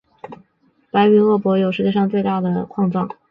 [0.89, 3.07] 白云鄂博有世界上最大稀土矿藏。